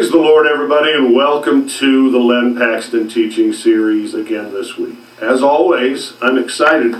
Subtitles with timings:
[0.00, 4.96] Praise the Lord, everybody, and welcome to the Len Paxton teaching series again this week.
[5.20, 6.98] As always, I'm excited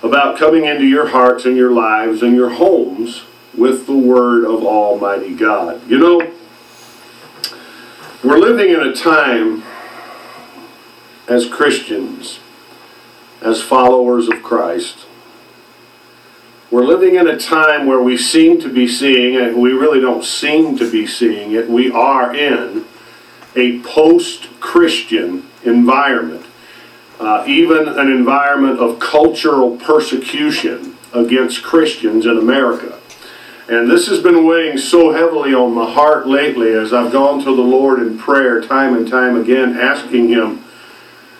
[0.00, 3.24] about coming into your hearts and your lives and your homes
[3.58, 5.84] with the Word of Almighty God.
[5.90, 6.32] You know,
[8.22, 9.64] we're living in a time
[11.26, 12.38] as Christians,
[13.42, 14.98] as followers of Christ,
[16.70, 20.24] we're living in a time where we seem to be seeing, and we really don't
[20.24, 22.84] seem to be seeing it, we are in
[23.56, 26.46] a post Christian environment.
[27.18, 32.98] Uh, even an environment of cultural persecution against Christians in America.
[33.68, 37.54] And this has been weighing so heavily on my heart lately as I've gone to
[37.54, 40.58] the Lord in prayer time and time again, asking Him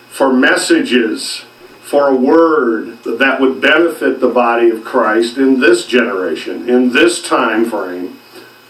[0.09, 1.45] for messages
[1.91, 7.21] for a word that would benefit the body of Christ in this generation, in this
[7.21, 8.17] time frame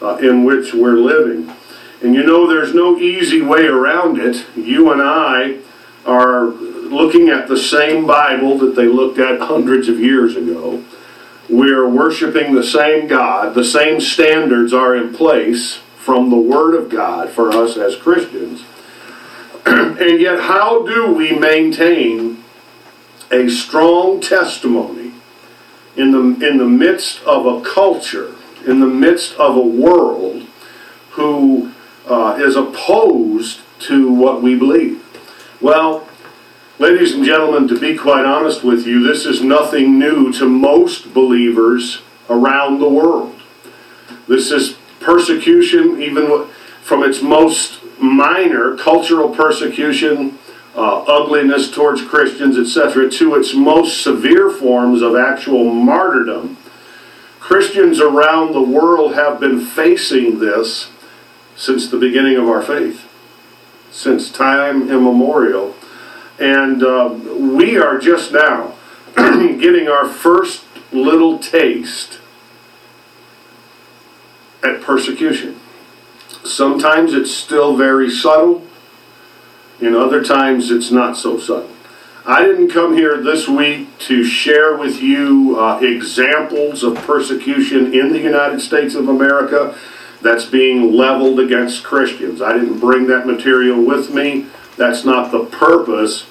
[0.01, 1.53] uh, in which we're living.
[2.01, 4.43] And you know, there's no easy way around it.
[4.55, 5.59] You and I
[6.03, 10.83] are looking at the same Bible that they looked at hundreds of years ago.
[11.47, 13.53] We're worshiping the same God.
[13.53, 18.63] The same standards are in place from the Word of God for us as Christians.
[19.67, 22.30] and yet, how do we maintain
[23.31, 25.13] a strong testimony
[25.95, 28.35] in the, in the midst of a culture,
[28.67, 30.45] in the midst of a world
[31.11, 31.71] who
[32.07, 35.03] uh, is opposed to what we believe.
[35.61, 36.07] Well,
[36.79, 41.13] ladies and gentlemen, to be quite honest with you, this is nothing new to most
[41.13, 43.35] believers around the world.
[44.27, 46.47] This is persecution, even
[46.81, 50.37] from its most minor cultural persecution
[50.75, 56.57] uh, ugliness towards Christians, etc., to its most severe forms of actual martyrdom.
[57.39, 60.89] Christians around the world have been facing this
[61.55, 63.07] since the beginning of our faith,
[63.91, 65.75] since time immemorial.
[66.39, 68.73] And uh, we are just now
[69.15, 72.19] getting our first little taste
[74.63, 75.59] at persecution.
[76.43, 78.65] Sometimes it's still very subtle.
[79.81, 81.69] In other times, it's not so subtle.
[82.23, 88.13] I didn't come here this week to share with you uh, examples of persecution in
[88.13, 89.75] the United States of America
[90.21, 92.39] that's being leveled against Christians.
[92.43, 94.45] I didn't bring that material with me.
[94.77, 96.27] That's not the purpose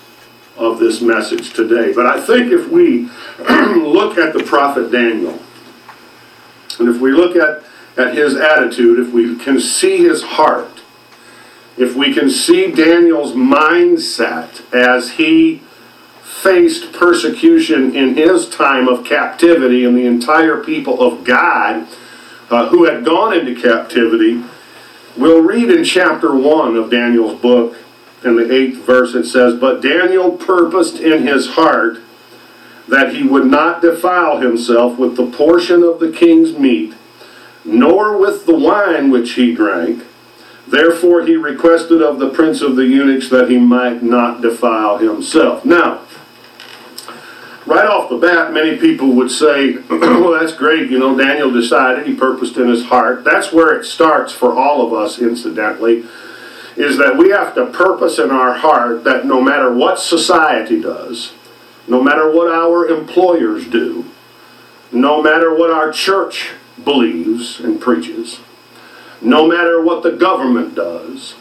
[0.56, 1.93] of this message today.
[1.93, 3.09] But I think if we
[3.49, 5.41] look at the prophet Daniel,
[6.78, 7.65] and if we look at,
[7.99, 10.79] at his attitude, if we can see his heart,
[11.80, 15.62] if we can see Daniel's mindset as he
[16.22, 21.88] faced persecution in his time of captivity and the entire people of God
[22.50, 24.44] uh, who had gone into captivity,
[25.16, 27.78] we'll read in chapter 1 of Daniel's book,
[28.22, 32.00] in the eighth verse, it says, But Daniel purposed in his heart
[32.88, 36.92] that he would not defile himself with the portion of the king's meat,
[37.64, 40.04] nor with the wine which he drank
[40.70, 45.64] Therefore he requested of the prince of the eunuchs that he might not defile himself.
[45.64, 46.03] Now,
[47.66, 50.88] right off the bat, many people would say, well, that's great.
[50.88, 53.25] You know, Daniel decided, he purposed in his heart.
[53.25, 56.04] That's where it starts for all of us, incidentally,
[56.76, 61.32] is that we have to purpose in our heart that no matter what society does,
[61.88, 64.04] no matter what our employers do,
[64.92, 66.52] no matter what our church
[66.84, 68.41] believes and preaches,
[69.20, 71.34] no matter what the government does,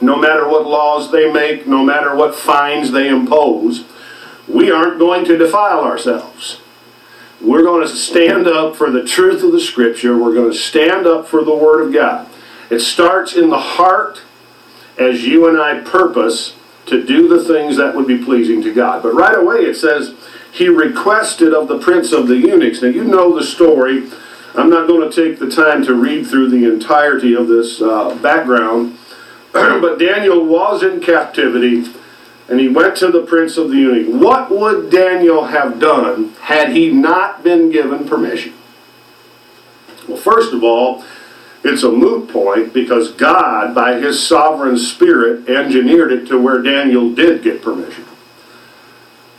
[0.00, 3.84] no matter what laws they make, no matter what fines they impose,
[4.46, 6.60] we aren't going to defile ourselves.
[7.40, 10.16] We're going to stand up for the truth of the Scripture.
[10.16, 12.28] We're going to stand up for the Word of God.
[12.70, 14.22] It starts in the heart
[14.98, 16.54] as you and I purpose
[16.86, 19.02] to do the things that would be pleasing to God.
[19.02, 20.14] But right away it says,
[20.52, 22.82] He requested of the prince of the eunuchs.
[22.82, 24.10] Now you know the story
[24.54, 28.14] I'm not going to take the time to read through the entirety of this uh,
[28.16, 28.98] background,
[29.52, 31.84] but Daniel was in captivity
[32.48, 34.20] and he went to the prince of the eunuch.
[34.20, 38.52] What would Daniel have done had he not been given permission?
[40.06, 41.04] Well, first of all,
[41.62, 47.14] it's a moot point because God, by his sovereign spirit, engineered it to where Daniel
[47.14, 48.04] did get permission.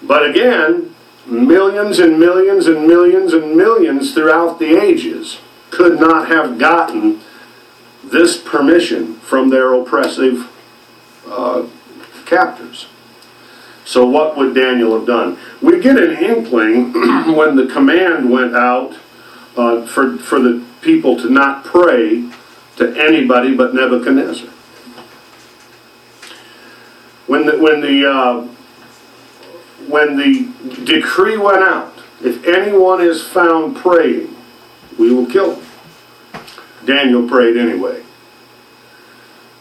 [0.02, 0.95] But again,
[1.26, 5.40] millions and millions and millions and millions throughout the ages
[5.72, 7.20] could not have gotten
[8.04, 10.50] this permission from their oppressive
[11.28, 11.66] uh,
[12.26, 12.88] captors.
[13.84, 15.38] So, what would Daniel have done?
[15.62, 16.94] We get an inkling
[17.36, 18.98] when the command went out
[19.56, 22.30] uh, for, for the people to not pray
[22.78, 24.50] to anybody but Nebuchadnezzar.
[27.28, 28.48] When the, when the, uh,
[29.88, 30.52] when the
[30.84, 31.94] decree went out,
[32.24, 34.36] if anyone is found praying,
[34.98, 35.66] we will kill him.
[36.86, 38.04] Daniel prayed anyway.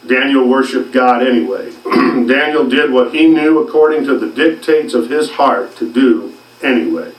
[0.07, 1.71] Daniel worshiped God anyway.
[2.27, 7.11] Daniel did what he knew according to the dictates of his heart to do anyway.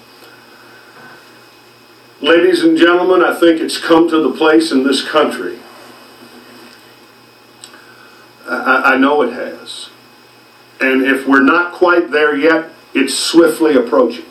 [2.20, 5.58] Ladies and gentlemen, I think it's come to the place in this country.
[8.48, 9.90] I, I know it has.
[10.80, 14.24] And if we're not quite there yet, it's swiftly approaching.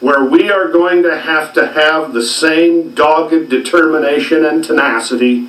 [0.00, 5.48] Where we are going to have to have the same dogged determination and tenacity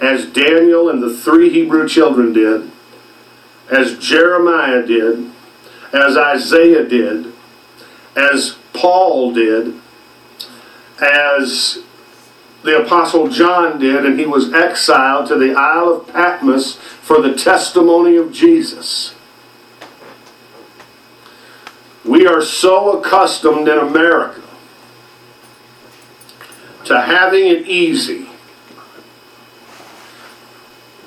[0.00, 2.70] as Daniel and the three Hebrew children did,
[3.70, 5.30] as Jeremiah did,
[5.92, 7.32] as Isaiah did,
[8.16, 9.74] as Paul did,
[11.02, 11.80] as
[12.62, 17.34] the Apostle John did, and he was exiled to the Isle of Patmos for the
[17.34, 19.14] testimony of Jesus.
[22.04, 24.42] We are so accustomed in America
[26.84, 28.28] to having it easy.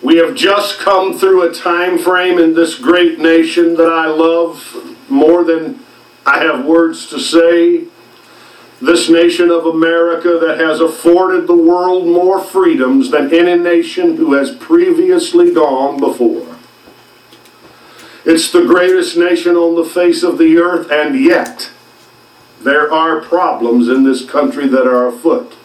[0.03, 4.97] We have just come through a time frame in this great nation that I love
[5.09, 5.79] more than
[6.25, 7.85] I have words to say.
[8.81, 14.33] This nation of America that has afforded the world more freedoms than any nation who
[14.33, 16.52] has previously gone before.
[18.25, 21.69] It's the greatest nation on the face of the earth, and yet
[22.61, 25.57] there are problems in this country that are afoot.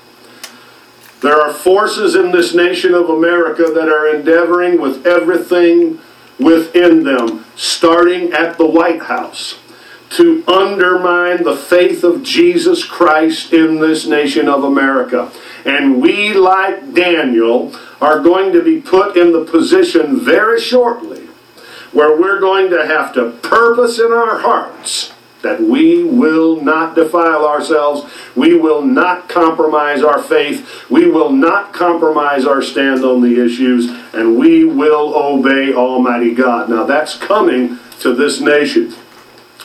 [1.20, 6.00] There are forces in this nation of America that are endeavoring with everything
[6.40, 9.58] within them, starting at the White House,
[10.10, 15.30] to undermine the faith of Jesus Christ in this nation of America.
[15.64, 21.27] And we, like Daniel, are going to be put in the position very shortly
[21.92, 25.12] where we're going to have to purpose in our hearts
[25.42, 31.72] that we will not defile ourselves, we will not compromise our faith, we will not
[31.72, 36.68] compromise our stand on the issues, and we will obey Almighty God.
[36.68, 38.94] Now that's coming to this nation.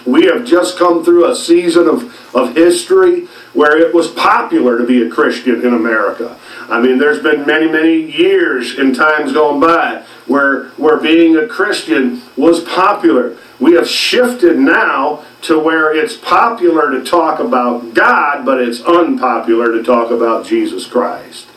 [0.05, 4.85] We have just come through a season of, of history where it was popular to
[4.85, 6.38] be a Christian in America.
[6.69, 11.47] I mean, there's been many, many years in times gone by where, where being a
[11.47, 13.38] Christian was popular.
[13.59, 19.71] We have shifted now to where it's popular to talk about God, but it's unpopular
[19.73, 21.47] to talk about Jesus Christ.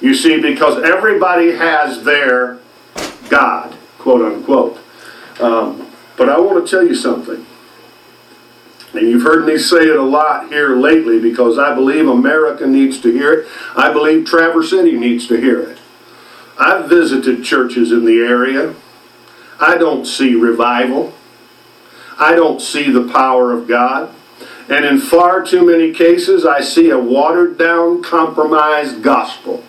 [0.00, 2.58] You see, because everybody has their
[3.28, 4.78] God, quote unquote.
[5.40, 7.46] Um, but I want to tell you something.
[8.92, 13.00] And you've heard me say it a lot here lately because I believe America needs
[13.02, 13.48] to hear it.
[13.76, 15.78] I believe Traverse City needs to hear it.
[16.58, 18.74] I've visited churches in the area.
[19.60, 21.14] I don't see revival.
[22.18, 24.14] I don't see the power of God.
[24.68, 29.64] And in far too many cases, I see a watered down, compromised gospel.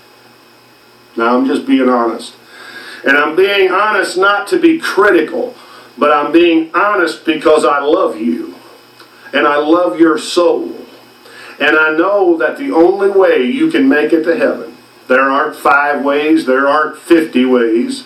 [1.16, 2.36] Now, I'm just being honest.
[3.06, 5.56] And I'm being honest not to be critical,
[5.98, 8.51] but I'm being honest because I love you.
[9.34, 10.76] And I love your soul.
[11.60, 15.56] And I know that the only way you can make it to heaven, there aren't
[15.56, 18.06] five ways, there aren't 50 ways,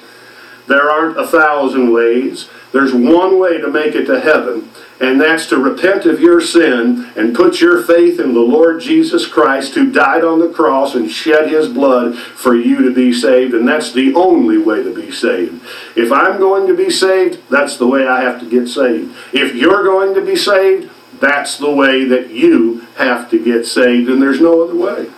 [0.67, 2.49] there aren't a thousand ways.
[2.71, 7.09] There's one way to make it to heaven, and that's to repent of your sin
[7.15, 11.09] and put your faith in the Lord Jesus Christ who died on the cross and
[11.09, 15.11] shed his blood for you to be saved, and that's the only way to be
[15.11, 15.63] saved.
[15.95, 19.15] If I'm going to be saved, that's the way I have to get saved.
[19.31, 24.09] If you're going to be saved, that's the way that you have to get saved,
[24.09, 25.11] and there's no other way.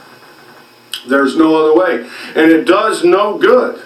[1.07, 2.09] There's no other way.
[2.35, 3.83] And it does no good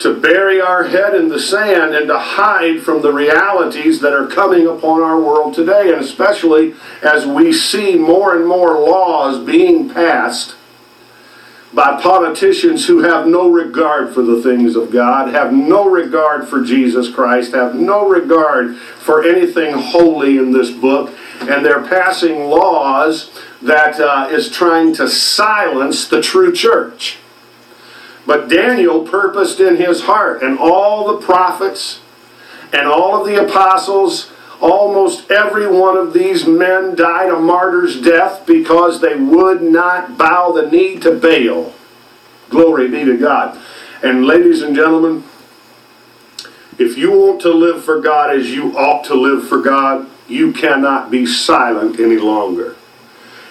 [0.00, 4.26] to bury our head in the sand and to hide from the realities that are
[4.26, 9.88] coming upon our world today, and especially as we see more and more laws being
[9.88, 10.54] passed
[11.74, 16.64] by politicians who have no regard for the things of God, have no regard for
[16.64, 23.30] Jesus Christ, have no regard for anything holy in this book, and they're passing laws
[23.60, 27.18] that uh, is trying to silence the true church.
[28.26, 32.00] But Daniel purposed in his heart, and all the prophets
[32.72, 34.30] and all of the apostles,
[34.60, 40.52] almost every one of these men died a martyr's death because they would not bow
[40.52, 41.72] the knee to Baal.
[42.50, 43.60] Glory be to God.
[44.02, 45.24] And ladies and gentlemen,
[46.78, 50.52] if you want to live for God as you ought to live for God, you
[50.52, 52.76] cannot be silent any longer.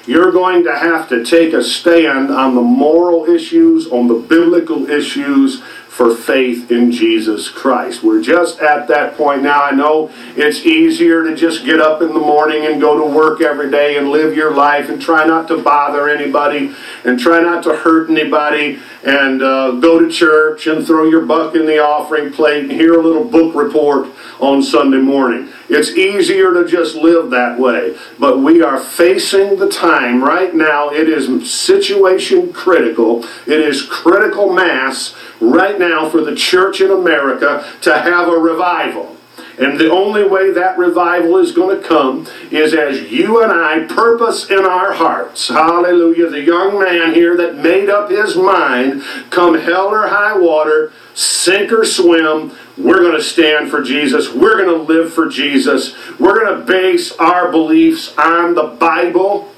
[0.07, 4.89] you're going to have to take a stand on the moral issues, on the biblical
[4.89, 5.61] issues
[5.97, 8.03] for faith in Jesus Christ.
[8.03, 9.63] We're just at that point now.
[9.63, 13.41] I know it's easier to just get up in the morning and go to work
[13.41, 16.71] every day and live your life and try not to bother anybody
[17.03, 21.55] and try not to hurt anybody and uh, go to church and throw your buck
[21.55, 24.07] in the offering plate and hear a little book report
[24.39, 25.49] on Sunday morning.
[25.69, 27.97] It's easier to just live that way.
[28.19, 30.91] But we are facing the time right now.
[30.91, 33.23] It is situation critical.
[33.47, 39.17] It is critical mass right now for the church in America to have a revival.
[39.59, 43.85] And the only way that revival is going to come is as you and I
[43.85, 45.47] purpose in our hearts.
[45.47, 46.29] Hallelujah.
[46.29, 51.71] The young man here that made up his mind, come hell or high water, sink
[51.71, 54.31] or swim, we're going to stand for Jesus.
[54.31, 55.95] We're going to live for Jesus.
[56.19, 59.51] We're going to base our beliefs on the Bible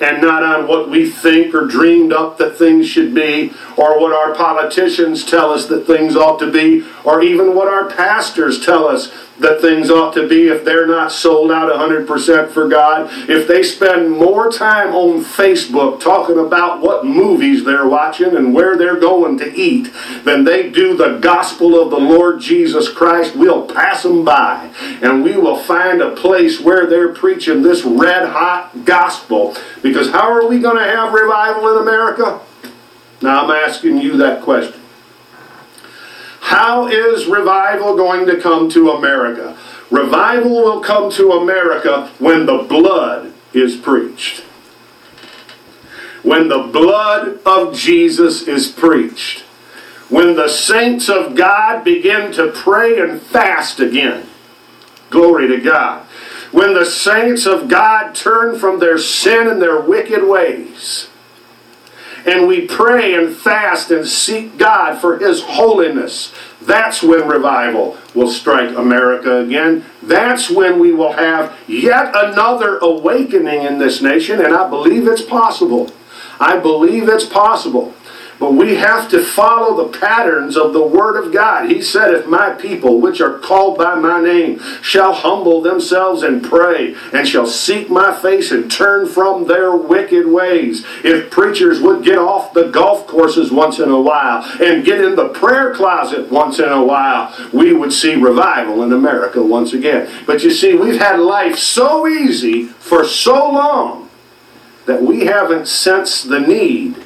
[0.00, 4.12] and not on what we think or dreamed up that things should be, or what
[4.12, 8.86] our politicians tell us that things ought to be, or even what our pastors tell
[8.86, 13.10] us that things ought to be if they're not sold out 100% for God.
[13.28, 18.76] If they spend more time on Facebook talking about what movies they're watching and where
[18.76, 19.92] they're going to eat
[20.24, 24.70] than they do the gospel of the Lord Jesus Christ, we'll pass them by
[25.02, 29.56] and we will find a place where they're preaching this red hot gospel.
[29.82, 32.40] Because how are we going to have revival in America?
[33.22, 34.80] Now I'm asking you that question.
[36.46, 39.58] How is revival going to come to America?
[39.90, 44.44] Revival will come to America when the blood is preached.
[46.22, 49.40] When the blood of Jesus is preached.
[50.08, 54.28] When the saints of God begin to pray and fast again.
[55.10, 56.06] Glory to God.
[56.52, 61.08] When the saints of God turn from their sin and their wicked ways
[62.26, 68.28] and we pray and fast and seek God for His holiness, that's when revival will
[68.28, 69.84] strike America again.
[70.02, 75.22] That's when we will have yet another awakening in this nation, and I believe it's
[75.22, 75.90] possible.
[76.40, 77.94] I believe it's possible.
[78.38, 81.70] But we have to follow the patterns of the Word of God.
[81.70, 86.44] He said, If my people, which are called by my name, shall humble themselves and
[86.44, 90.84] pray, and shall seek my face and turn from their wicked ways.
[91.02, 95.16] If preachers would get off the golf courses once in a while and get in
[95.16, 100.10] the prayer closet once in a while, we would see revival in America once again.
[100.26, 104.10] But you see, we've had life so easy for so long
[104.84, 107.05] that we haven't sensed the need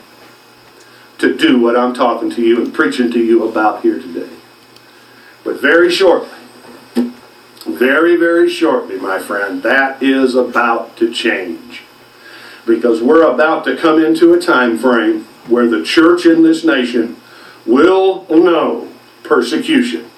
[1.20, 4.28] to do what I'm talking to you and preaching to you about here today.
[5.44, 6.38] But very shortly,
[7.66, 11.82] very, very shortly, my friend, that is about to change.
[12.66, 17.16] Because we're about to come into a time frame where the church in this nation
[17.66, 18.88] will know
[19.22, 20.10] persecution.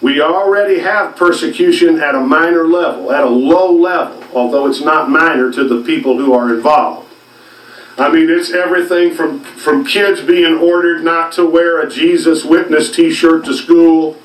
[0.00, 5.10] We already have persecution at a minor level, at a low level, although it's not
[5.10, 7.09] minor to the people who are involved.
[8.00, 12.90] I mean, it's everything from, from kids being ordered not to wear a Jesus Witness
[12.90, 14.16] t shirt to school,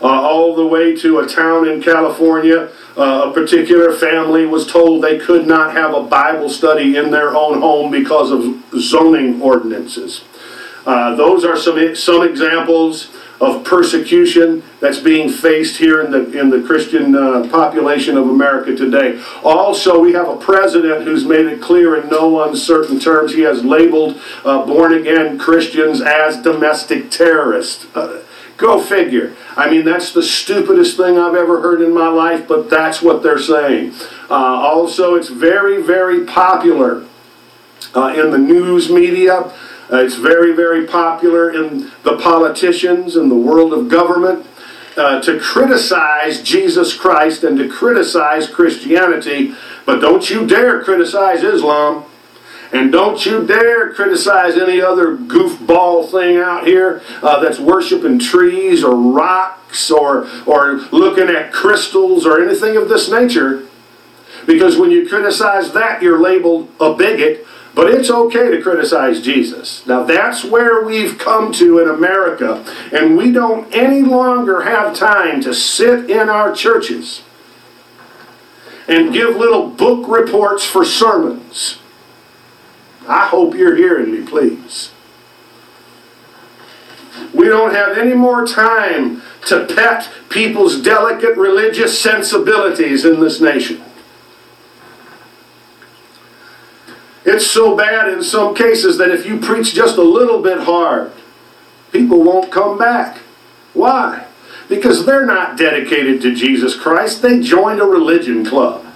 [0.00, 2.70] uh, all the way to a town in California.
[2.96, 7.36] Uh, a particular family was told they could not have a Bible study in their
[7.36, 10.24] own home because of zoning ordinances.
[10.86, 16.50] Uh, those are some, some examples of persecution that's being faced here in the, in
[16.50, 19.22] the Christian uh, population of America today.
[19.44, 23.64] Also, we have a president who's made it clear in no uncertain terms he has
[23.64, 27.86] labeled uh, born again Christians as domestic terrorists.
[27.94, 28.22] Uh,
[28.56, 29.34] go figure.
[29.56, 33.22] I mean, that's the stupidest thing I've ever heard in my life, but that's what
[33.22, 33.94] they're saying.
[34.28, 37.06] Uh, also, it's very, very popular
[37.94, 39.52] uh, in the news media.
[39.90, 44.46] Uh, it's very, very popular in the politicians and the world of government
[44.98, 49.54] uh, to criticize Jesus Christ and to criticize Christianity,
[49.86, 52.04] but don't you dare criticize Islam.
[52.70, 58.84] And don't you dare criticize any other goofball thing out here uh, that's worshiping trees
[58.84, 63.66] or rocks or, or looking at crystals or anything of this nature.
[64.46, 67.46] Because when you criticize that, you're labeled a bigot
[67.78, 69.86] but it's okay to criticize Jesus.
[69.86, 75.40] Now that's where we've come to in America, and we don't any longer have time
[75.42, 77.22] to sit in our churches
[78.88, 81.78] and give little book reports for sermons.
[83.06, 84.90] I hope you're hearing me, please.
[87.32, 93.84] We don't have any more time to pet people's delicate religious sensibilities in this nation.
[97.30, 101.12] It's so bad in some cases that if you preach just a little bit hard,
[101.92, 103.18] people won't come back.
[103.74, 104.24] Why?
[104.66, 107.20] Because they're not dedicated to Jesus Christ.
[107.20, 108.86] They joined a religion club.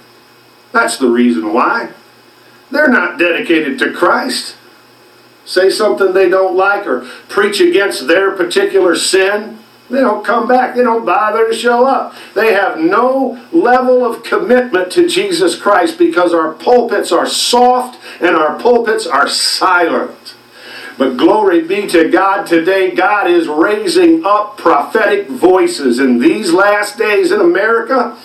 [0.72, 1.90] That's the reason why.
[2.70, 4.56] They're not dedicated to Christ.
[5.44, 9.58] Say something they don't like or preach against their particular sin.
[9.92, 10.74] They don't come back.
[10.74, 12.14] They don't bother to show up.
[12.34, 18.34] They have no level of commitment to Jesus Christ because our pulpits are soft and
[18.34, 20.34] our pulpits are silent.
[20.96, 22.90] But glory be to God today.
[22.90, 28.16] God is raising up prophetic voices in these last days in America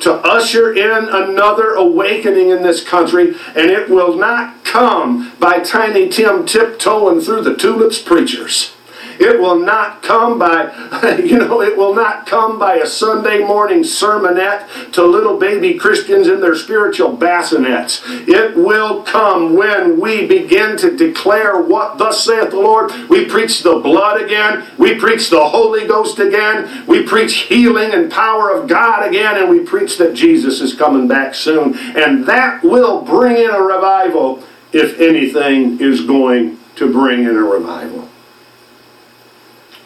[0.00, 6.08] to usher in another awakening in this country, and it will not come by Tiny
[6.08, 8.73] Tim tiptoeing through the tulips preachers.
[9.18, 13.82] It will not come by, you know, it will not come by a Sunday morning
[13.82, 18.02] sermonette to little baby Christians in their spiritual bassinets.
[18.28, 22.92] It will come when we begin to declare what thus saith the Lord.
[23.08, 24.66] We preach the blood again.
[24.78, 26.86] We preach the Holy Ghost again.
[26.86, 29.36] We preach healing and power of God again.
[29.36, 31.78] And we preach that Jesus is coming back soon.
[31.96, 34.42] And that will bring in a revival
[34.72, 38.08] if anything is going to bring in a revival.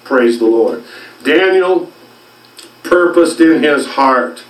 [0.09, 0.85] Praise the Lord.
[1.23, 1.93] Daniel
[2.83, 4.43] purposed in his heart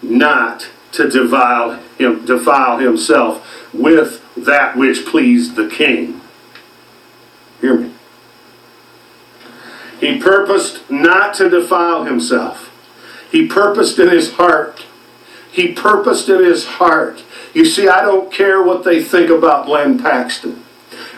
[0.00, 6.20] not to defile, him, defile himself with that which pleased the king.
[7.60, 7.94] Hear me.
[9.98, 12.70] He purposed not to defile himself.
[13.32, 14.86] He purposed in his heart.
[15.50, 17.24] He purposed in his heart.
[17.54, 20.62] You see, I don't care what they think about Len Paxton.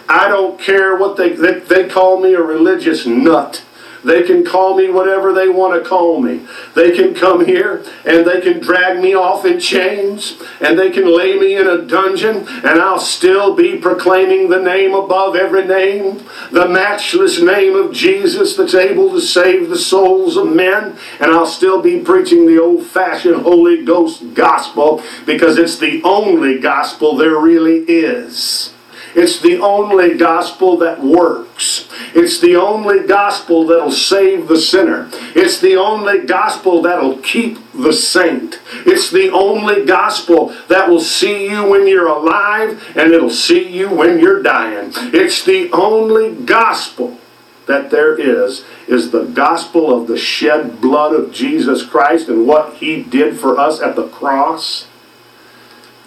[0.09, 3.63] I don't care what they, they, they call me a religious nut.
[4.05, 6.47] They can call me whatever they want to call me.
[6.75, 11.15] They can come here and they can drag me off in chains and they can
[11.15, 16.25] lay me in a dungeon and I'll still be proclaiming the name above every name,
[16.53, 20.97] the matchless name of Jesus that's able to save the souls of men.
[21.21, 26.61] And I'll still be preaching the old fashioned Holy Ghost gospel because it's the only
[26.61, 28.68] gospel there really is.
[29.15, 31.89] It's the only gospel that works.
[32.15, 35.11] It's the only gospel that'll save the sinner.
[35.35, 38.61] It's the only gospel that'll keep the saint.
[38.87, 43.89] It's the only gospel that will see you when you're alive and it'll see you
[43.89, 44.93] when you're dying.
[44.95, 47.19] It's the only gospel
[47.67, 52.75] that there is is the gospel of the shed blood of Jesus Christ and what
[52.75, 54.89] he did for us at the cross.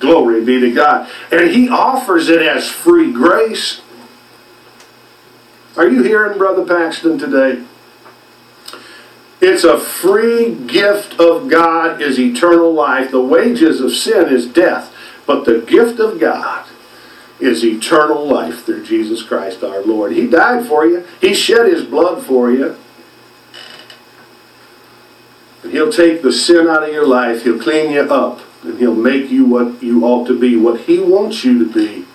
[0.02, 1.10] Glory be to God.
[1.32, 3.82] And he offers it as free grace.
[5.78, 7.64] Are you hearing Brother Paxton today?
[9.40, 13.12] It's a free gift of God is eternal life.
[13.12, 14.94] The wages of sin is death,
[15.26, 16.68] but the gift of God
[17.40, 20.12] is eternal life through Jesus Christ our Lord.
[20.12, 21.08] He died for you.
[21.20, 22.78] He shed his blood for you.
[25.64, 27.44] And He'll take the sin out of your life.
[27.44, 31.00] He'll clean you up and He'll make you what you ought to be, what He
[31.00, 32.06] wants you to be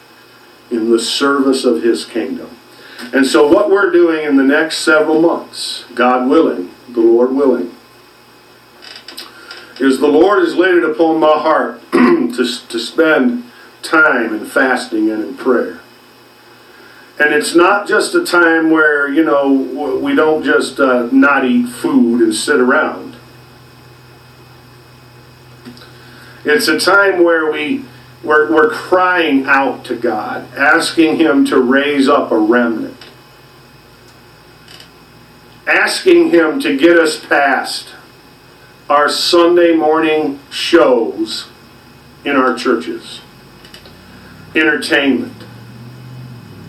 [0.71, 2.51] in the service of His kingdom.
[3.13, 7.75] And so, what we're doing in the next several months, God willing, the Lord willing,
[9.79, 13.51] is the Lord has laid it upon my heart to, to spend
[13.83, 15.81] time in fasting and in prayer.
[17.19, 19.51] And it's not just a time where, you know,
[20.03, 23.06] we don't just uh, not eat food and sit around.
[26.47, 27.85] It's a time where we,
[28.23, 32.97] we're, we're crying out to God, asking Him to raise up a remnant,
[35.67, 37.89] asking Him to get us past
[38.89, 41.49] our Sunday morning shows
[42.25, 43.23] in our churches,
[44.55, 45.43] entertainment,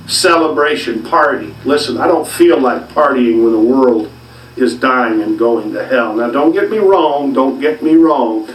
[0.08, 1.54] celebration, party.
[1.66, 4.12] Listen, I don't feel like partying when the world
[4.56, 6.16] is dying and going to hell.
[6.16, 8.50] Now, don't get me wrong, don't get me wrong.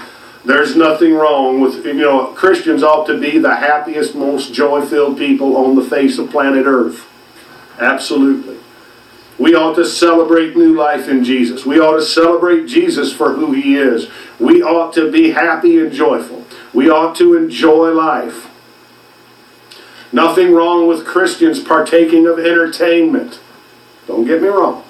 [0.45, 5.17] There's nothing wrong with, you know, Christians ought to be the happiest, most joy filled
[5.17, 7.09] people on the face of planet Earth.
[7.79, 8.57] Absolutely.
[9.39, 11.65] We ought to celebrate new life in Jesus.
[11.65, 14.09] We ought to celebrate Jesus for who he is.
[14.39, 16.45] We ought to be happy and joyful.
[16.73, 18.49] We ought to enjoy life.
[20.13, 23.41] Nothing wrong with Christians partaking of entertainment.
[24.07, 24.85] Don't get me wrong.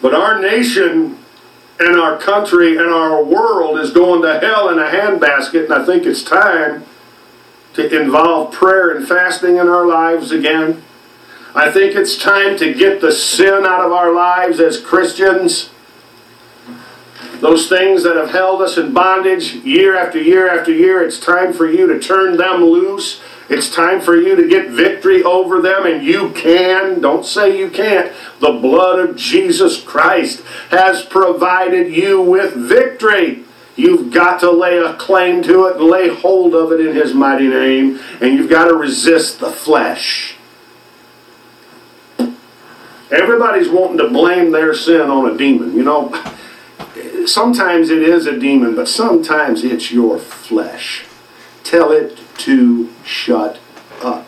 [0.00, 1.19] But our nation
[1.80, 5.84] and our country and our world is going to hell in a handbasket, and I
[5.84, 6.84] think it's time
[7.72, 10.82] to involve prayer and fasting in our lives again.
[11.54, 15.70] I think it's time to get the sin out of our lives as Christians.
[17.40, 21.54] Those things that have held us in bondage year after year after year, it's time
[21.54, 23.20] for you to turn them loose.
[23.48, 27.00] It's time for you to get victory over them, and you can.
[27.00, 28.12] Don't say you can't.
[28.40, 33.44] The blood of Jesus Christ has provided you with victory.
[33.74, 37.14] You've got to lay a claim to it and lay hold of it in His
[37.14, 40.36] mighty name, and you've got to resist the flesh.
[43.10, 45.74] Everybody's wanting to blame their sin on a demon.
[45.74, 46.10] You know,
[47.26, 51.04] sometimes it is a demon, but sometimes it's your flesh.
[51.64, 53.60] Tell it to shut
[54.02, 54.26] up.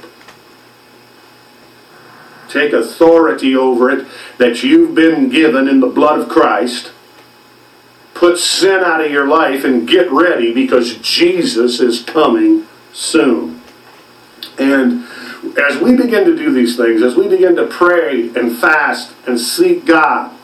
[2.49, 4.07] Take authority over it
[4.39, 6.93] that you've been given in the blood of Christ.
[8.15, 13.63] Put sin out of your life and get ready because Jesus is coming soon.
[14.59, 15.07] And
[15.59, 19.41] as we begin to do these things, as we begin to pray and fast and
[19.41, 20.37] seek God,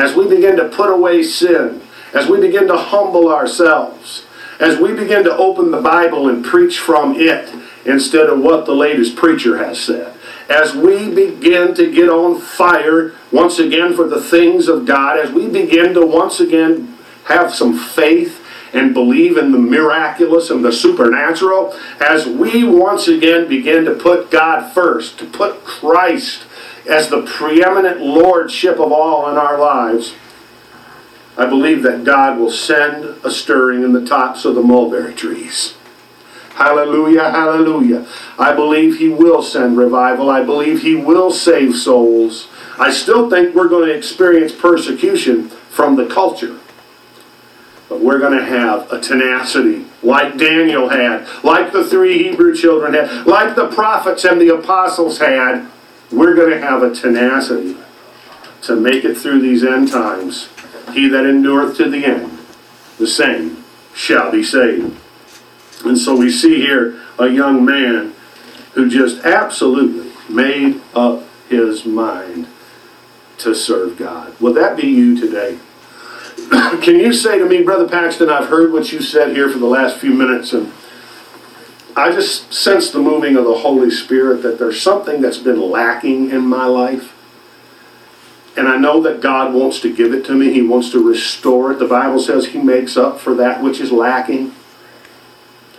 [0.00, 1.82] as we begin to put away sin,
[2.14, 4.24] as we begin to humble ourselves,
[4.58, 7.52] as we begin to open the Bible and preach from it
[7.84, 10.16] instead of what the latest preacher has said,
[10.48, 15.30] as we begin to get on fire once again for the things of God, as
[15.32, 20.72] we begin to once again have some faith and believe in the miraculous and the
[20.72, 26.44] supernatural, as we once again begin to put God first, to put Christ
[26.90, 30.14] as the preeminent lordship of all in our lives,
[31.36, 35.74] I believe that God will send a stirring in the tops of the mulberry trees.
[36.54, 38.06] Hallelujah, hallelujah.
[38.38, 40.28] I believe He will send revival.
[40.28, 42.48] I believe He will save souls.
[42.78, 46.58] I still think we're going to experience persecution from the culture.
[47.88, 52.94] But we're going to have a tenacity like Daniel had, like the three Hebrew children
[52.94, 55.68] had, like the prophets and the apostles had.
[56.12, 57.76] We're going to have a tenacity
[58.62, 60.48] to make it through these end times.
[60.92, 62.38] He that endureth to the end,
[62.98, 64.96] the same shall be saved.
[65.84, 68.14] And so we see here a young man
[68.72, 72.46] who just absolutely made up his mind
[73.38, 74.38] to serve God.
[74.40, 75.58] Will that be you today?
[76.82, 79.66] Can you say to me, Brother Paxton, I've heard what you said here for the
[79.66, 80.72] last few minutes, and
[81.96, 86.30] I just sense the moving of the Holy Spirit that there's something that's been lacking
[86.30, 87.16] in my life.
[88.56, 90.52] And I know that God wants to give it to me.
[90.52, 91.78] He wants to restore it.
[91.78, 94.54] The Bible says He makes up for that which is lacking.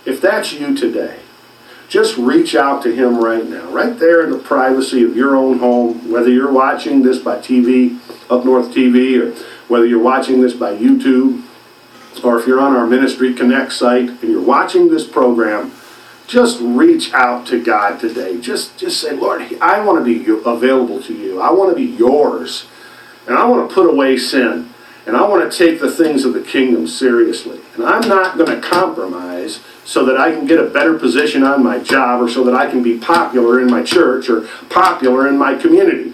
[0.05, 1.19] If that's you today,
[1.89, 5.59] just reach out to Him right now, right there in the privacy of your own
[5.59, 7.99] home, whether you're watching this by TV,
[8.31, 9.35] Up North TV, or
[9.67, 11.43] whether you're watching this by YouTube,
[12.23, 15.71] or if you're on our Ministry Connect site and you're watching this program,
[16.27, 18.39] just reach out to God today.
[18.39, 21.41] Just, just say, Lord, I want to be available to you.
[21.41, 22.67] I want to be yours.
[23.27, 24.69] And I want to put away sin.
[25.05, 27.59] And I want to take the things of the kingdom seriously.
[27.75, 31.63] And I'm not going to compromise so that I can get a better position on
[31.63, 35.37] my job or so that I can be popular in my church or popular in
[35.37, 36.13] my community.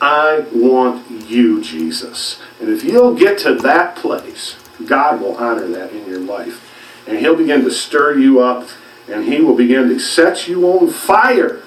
[0.00, 2.40] I want you, Jesus.
[2.60, 4.56] And if you'll get to that place,
[4.86, 6.64] God will honor that in your life.
[7.06, 8.68] And He'll begin to stir you up
[9.10, 11.62] and He will begin to set you on fire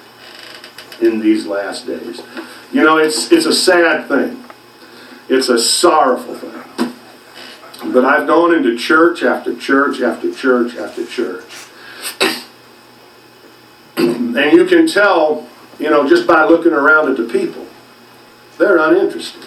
[1.00, 2.22] in these last days.
[2.72, 4.42] You know, it's, it's a sad thing,
[5.28, 6.92] it's a sorrowful thing.
[7.92, 11.66] But I've gone into church after church after church after church.
[13.96, 17.66] and you can tell, you know, just by looking around at the people,
[18.58, 19.44] they're uninterested.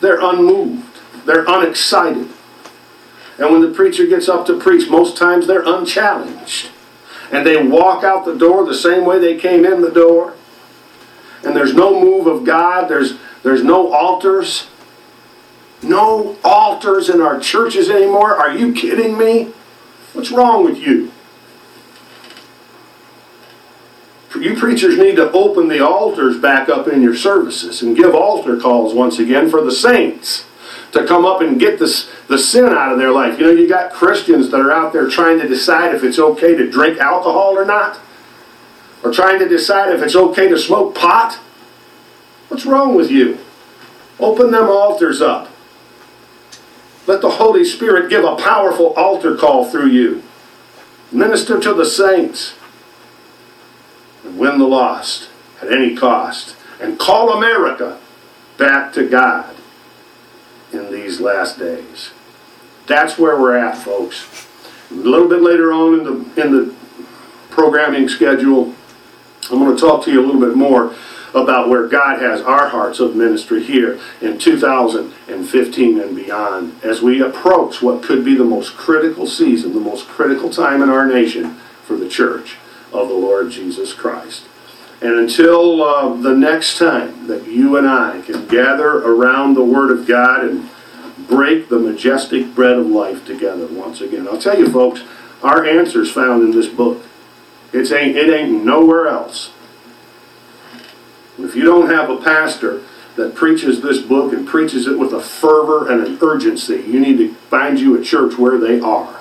[0.00, 1.00] They're unmoved.
[1.26, 2.28] They're unexcited.
[3.38, 6.70] And when the preacher gets up to preach, most times they're unchallenged.
[7.34, 10.34] And they walk out the door the same way they came in the door.
[11.44, 12.88] And there's no move of God.
[12.88, 14.68] There's, there's no altars.
[15.82, 18.36] No altars in our churches anymore.
[18.36, 19.52] Are you kidding me?
[20.12, 21.10] What's wrong with you?
[24.38, 28.60] You preachers need to open the altars back up in your services and give altar
[28.60, 30.44] calls once again for the saints
[30.94, 33.38] to come up and get this, the sin out of their life.
[33.38, 36.54] You know, you got Christians that are out there trying to decide if it's okay
[36.54, 37.98] to drink alcohol or not,
[39.02, 41.34] or trying to decide if it's okay to smoke pot.
[42.48, 43.38] What's wrong with you?
[44.20, 45.50] Open them altars up.
[47.08, 50.22] Let the Holy Spirit give a powerful altar call through you.
[51.10, 52.54] Minister to the saints
[54.24, 55.28] and win the lost
[55.60, 56.56] at any cost.
[56.80, 57.98] And call America
[58.56, 59.53] back to God
[61.14, 62.10] these last days.
[62.86, 64.46] That's where we're at, folks.
[64.90, 66.74] A little bit later on in the in the
[67.50, 68.74] programming schedule,
[69.50, 70.94] I'm going to talk to you a little bit more
[71.34, 77.20] about where God has our hearts of ministry here in 2015 and beyond as we
[77.20, 81.54] approach what could be the most critical season, the most critical time in our nation
[81.84, 82.56] for the church
[82.92, 84.44] of the Lord Jesus Christ.
[85.00, 89.90] And until uh, the next time that you and I can gather around the Word
[89.90, 90.70] of God and
[91.26, 95.02] break the majestic bread of life together once again, I'll tell you, folks,
[95.42, 97.04] our answer's found in this book.
[97.72, 99.50] It's ain't, it ain't nowhere else.
[101.38, 102.82] If you don't have a pastor
[103.16, 107.18] that preaches this book and preaches it with a fervor and an urgency, you need
[107.18, 109.20] to find you a church where they are.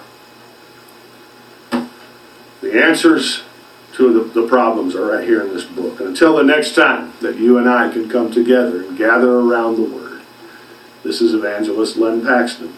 [2.62, 3.44] The answers
[3.94, 6.00] to the, the problems are right here in this book.
[6.00, 9.76] And until the next time that you and I can come together and gather around
[9.76, 10.03] the Word,
[11.04, 12.78] this is Evangelist Len Paxton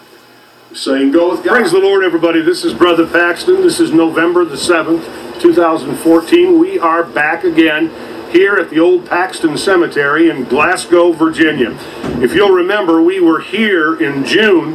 [0.74, 1.58] saying, Go with God.
[1.58, 2.42] Praise the Lord, everybody.
[2.42, 3.62] This is Brother Paxton.
[3.62, 6.60] This is November the 7th, 2014.
[6.60, 7.92] We are back again
[8.32, 11.78] here at the old Paxton Cemetery in Glasgow, Virginia.
[12.22, 14.74] If you'll remember, we were here in June.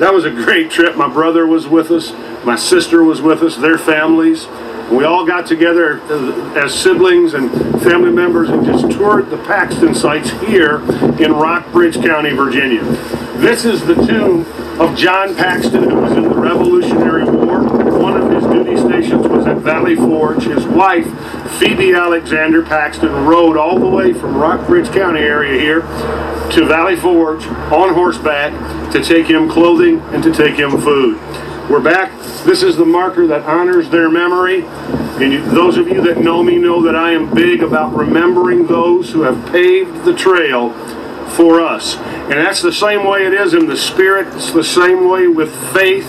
[0.00, 0.96] That was a great trip.
[0.96, 2.12] My brother was with us,
[2.44, 4.46] my sister was with us, their families.
[4.90, 6.00] We all got together
[6.56, 7.50] as siblings and
[7.82, 10.76] family members and just toured the Paxton sites here
[11.20, 12.82] in Rockbridge County, Virginia.
[13.38, 14.46] This is the tomb
[14.80, 17.64] of John Paxton, who was in the Revolutionary War.
[17.98, 20.44] One of his duty stations was at Valley Forge.
[20.44, 21.06] His wife,
[21.58, 25.80] Phoebe Alexander Paxton, rode all the way from Rockbridge County area here
[26.52, 28.52] to Valley Forge on horseback
[28.92, 31.18] to take him clothing and to take him food.
[31.68, 32.12] We're back.
[32.44, 34.64] This is the marker that honors their memory.
[34.64, 38.68] And you, those of you that know me know that I am big about remembering
[38.68, 40.70] those who have paved the trail
[41.30, 41.96] for us.
[41.96, 44.28] And that's the same way it is in the Spirit.
[44.36, 46.06] It's the same way with faith,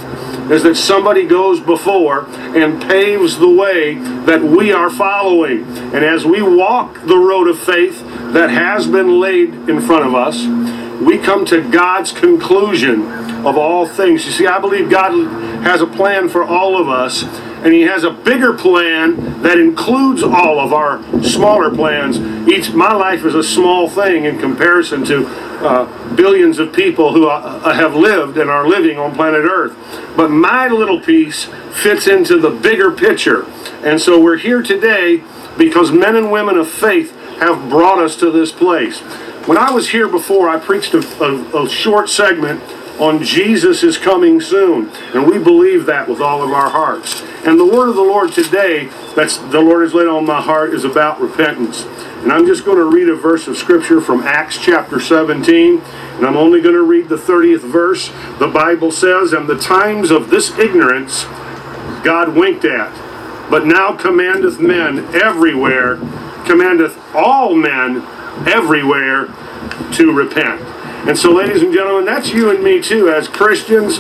[0.52, 5.64] is that somebody goes before and paves the way that we are following.
[5.64, 10.14] And as we walk the road of faith that has been laid in front of
[10.14, 10.46] us,
[11.02, 13.04] we come to God's conclusion
[13.46, 14.26] of all things.
[14.26, 15.12] You see, I believe God
[15.64, 20.24] has a plan for all of us, and He has a bigger plan that includes
[20.24, 22.18] all of our smaller plans.
[22.50, 27.28] Each my life is a small thing in comparison to uh, billions of people who
[27.28, 29.76] uh, have lived and are living on planet Earth.
[30.16, 33.46] But my little piece fits into the bigger picture,
[33.84, 35.24] and so we're here today
[35.58, 39.02] because men and women of faith have brought us to this place.
[39.48, 42.62] When I was here before, I preached a, a, a short segment
[43.00, 44.90] on Jesus is coming soon.
[45.14, 47.22] And we believe that with all of our hearts.
[47.46, 50.74] And the word of the Lord today, that's the Lord has laid on my heart,
[50.74, 51.86] is about repentance.
[52.24, 55.80] And I'm just going to read a verse of scripture from Acts chapter 17.
[55.80, 58.10] And I'm only going to read the 30th verse.
[58.40, 61.24] The Bible says, And the times of this ignorance
[62.04, 62.92] God winked at,
[63.50, 65.96] but now commandeth men everywhere,
[66.46, 68.06] commandeth all men
[68.46, 69.28] everywhere
[69.94, 70.62] to repent.
[71.08, 74.00] And so, ladies and gentlemen, that's you and me too, as Christians.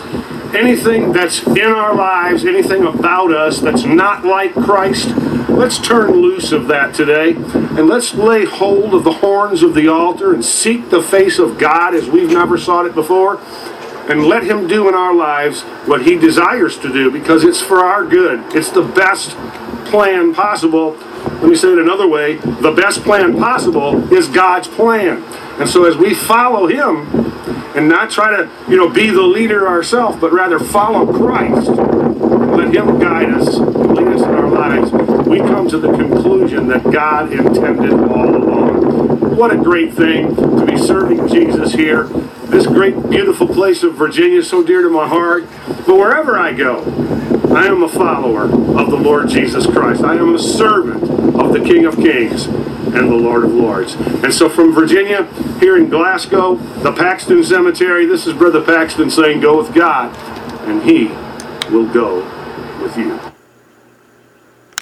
[0.53, 5.15] Anything that's in our lives, anything about us that's not like Christ,
[5.49, 7.31] let's turn loose of that today.
[7.31, 11.57] And let's lay hold of the horns of the altar and seek the face of
[11.57, 13.39] God as we've never sought it before.
[14.09, 17.79] And let Him do in our lives what He desires to do because it's for
[17.79, 18.55] our good.
[18.55, 19.31] It's the best
[19.85, 20.97] plan possible.
[21.41, 25.23] Let me say it another way the best plan possible is God's plan.
[25.59, 27.07] And so as we follow him
[27.75, 32.73] and not try to, you know, be the leader ourselves, but rather follow Christ, let
[32.73, 34.91] him guide us, lead us in our lives,
[35.27, 39.35] we come to the conclusion that God intended all along.
[39.35, 42.05] What a great thing to be serving Jesus here.
[42.47, 45.45] This great, beautiful place of Virginia, so dear to my heart.
[45.85, 46.83] But wherever I go,
[47.57, 50.03] I am a follower of the Lord Jesus Christ.
[50.03, 51.01] I am a servant
[51.41, 53.95] of the King of Kings and the Lord of Lords.
[53.95, 55.23] And so from Virginia,
[55.59, 60.15] here in Glasgow, the Paxton Cemetery, this is Brother Paxton saying, Go with God,
[60.67, 61.07] and He
[61.71, 62.17] will go
[62.79, 63.26] with you.